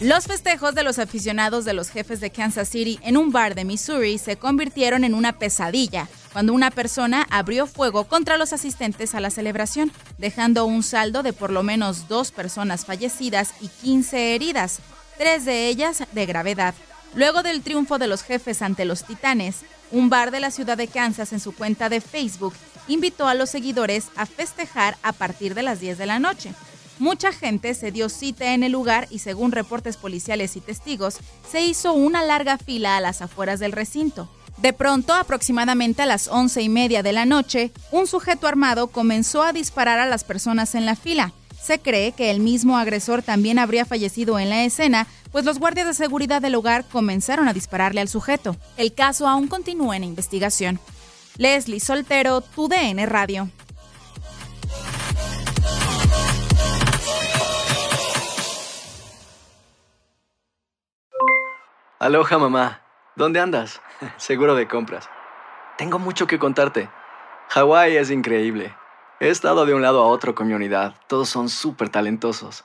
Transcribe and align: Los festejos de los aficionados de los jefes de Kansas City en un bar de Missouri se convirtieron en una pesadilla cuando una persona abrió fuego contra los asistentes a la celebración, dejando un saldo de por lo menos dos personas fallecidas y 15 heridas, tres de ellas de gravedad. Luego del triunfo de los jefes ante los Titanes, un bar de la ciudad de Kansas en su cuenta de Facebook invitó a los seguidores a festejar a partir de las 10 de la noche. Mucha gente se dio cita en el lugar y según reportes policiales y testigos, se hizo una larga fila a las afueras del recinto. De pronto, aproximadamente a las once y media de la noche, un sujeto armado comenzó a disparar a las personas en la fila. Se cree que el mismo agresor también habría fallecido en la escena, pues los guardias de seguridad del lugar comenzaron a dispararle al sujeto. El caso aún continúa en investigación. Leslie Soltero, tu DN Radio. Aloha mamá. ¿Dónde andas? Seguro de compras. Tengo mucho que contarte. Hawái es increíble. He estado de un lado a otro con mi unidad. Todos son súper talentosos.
Los 0.00 0.26
festejos 0.26 0.74
de 0.74 0.82
los 0.82 0.98
aficionados 0.98 1.64
de 1.64 1.72
los 1.72 1.88
jefes 1.88 2.20
de 2.20 2.30
Kansas 2.30 2.68
City 2.68 2.98
en 3.02 3.16
un 3.16 3.32
bar 3.32 3.54
de 3.54 3.64
Missouri 3.64 4.18
se 4.18 4.36
convirtieron 4.36 5.02
en 5.02 5.14
una 5.14 5.38
pesadilla 5.38 6.08
cuando 6.34 6.52
una 6.52 6.70
persona 6.70 7.26
abrió 7.30 7.66
fuego 7.66 8.04
contra 8.04 8.36
los 8.36 8.52
asistentes 8.52 9.14
a 9.14 9.20
la 9.20 9.30
celebración, 9.30 9.92
dejando 10.18 10.66
un 10.66 10.82
saldo 10.82 11.22
de 11.22 11.32
por 11.32 11.50
lo 11.50 11.62
menos 11.62 12.06
dos 12.06 12.32
personas 12.32 12.84
fallecidas 12.84 13.54
y 13.60 13.68
15 13.68 14.34
heridas, 14.34 14.80
tres 15.16 15.44
de 15.44 15.68
ellas 15.68 16.02
de 16.12 16.26
gravedad. 16.26 16.74
Luego 17.14 17.42
del 17.42 17.62
triunfo 17.62 17.98
de 17.98 18.08
los 18.08 18.22
jefes 18.22 18.60
ante 18.60 18.84
los 18.84 19.04
Titanes, 19.04 19.60
un 19.90 20.10
bar 20.10 20.30
de 20.30 20.40
la 20.40 20.50
ciudad 20.50 20.76
de 20.76 20.88
Kansas 20.88 21.32
en 21.32 21.40
su 21.40 21.52
cuenta 21.52 21.88
de 21.88 22.00
Facebook 22.00 22.54
invitó 22.88 23.26
a 23.26 23.34
los 23.34 23.50
seguidores 23.50 24.08
a 24.16 24.26
festejar 24.26 24.96
a 25.02 25.12
partir 25.12 25.54
de 25.54 25.62
las 25.62 25.80
10 25.80 25.98
de 25.98 26.06
la 26.06 26.18
noche. 26.18 26.52
Mucha 26.98 27.32
gente 27.32 27.74
se 27.74 27.90
dio 27.90 28.08
cita 28.08 28.54
en 28.54 28.62
el 28.62 28.72
lugar 28.72 29.08
y 29.10 29.18
según 29.18 29.52
reportes 29.52 29.96
policiales 29.96 30.56
y 30.56 30.60
testigos, 30.60 31.18
se 31.50 31.62
hizo 31.62 31.92
una 31.92 32.22
larga 32.22 32.56
fila 32.56 32.96
a 32.96 33.00
las 33.00 33.20
afueras 33.20 33.58
del 33.58 33.72
recinto. 33.72 34.28
De 34.58 34.72
pronto, 34.72 35.12
aproximadamente 35.12 36.02
a 36.02 36.06
las 36.06 36.28
once 36.28 36.62
y 36.62 36.68
media 36.68 37.02
de 37.02 37.12
la 37.12 37.24
noche, 37.24 37.72
un 37.90 38.06
sujeto 38.06 38.46
armado 38.46 38.86
comenzó 38.86 39.42
a 39.42 39.52
disparar 39.52 39.98
a 39.98 40.06
las 40.06 40.22
personas 40.22 40.76
en 40.76 40.86
la 40.86 40.94
fila. 40.94 41.32
Se 41.60 41.80
cree 41.80 42.12
que 42.12 42.30
el 42.30 42.40
mismo 42.40 42.78
agresor 42.78 43.22
también 43.22 43.58
habría 43.58 43.84
fallecido 43.84 44.38
en 44.38 44.50
la 44.50 44.64
escena, 44.64 45.08
pues 45.34 45.44
los 45.44 45.58
guardias 45.58 45.88
de 45.88 45.94
seguridad 45.94 46.40
del 46.40 46.52
lugar 46.52 46.84
comenzaron 46.84 47.48
a 47.48 47.52
dispararle 47.52 48.00
al 48.00 48.06
sujeto. 48.06 48.54
El 48.76 48.94
caso 48.94 49.26
aún 49.26 49.48
continúa 49.48 49.96
en 49.96 50.04
investigación. 50.04 50.78
Leslie 51.38 51.80
Soltero, 51.80 52.40
tu 52.40 52.68
DN 52.68 53.04
Radio. 53.06 53.48
Aloha 61.98 62.38
mamá. 62.38 62.82
¿Dónde 63.16 63.40
andas? 63.40 63.82
Seguro 64.16 64.54
de 64.54 64.68
compras. 64.68 65.10
Tengo 65.76 65.98
mucho 65.98 66.28
que 66.28 66.38
contarte. 66.38 66.88
Hawái 67.48 67.96
es 67.96 68.12
increíble. 68.12 68.72
He 69.18 69.30
estado 69.30 69.66
de 69.66 69.74
un 69.74 69.82
lado 69.82 70.00
a 70.00 70.06
otro 70.06 70.36
con 70.36 70.46
mi 70.46 70.54
unidad. 70.54 70.94
Todos 71.08 71.28
son 71.28 71.48
súper 71.48 71.88
talentosos. 71.88 72.64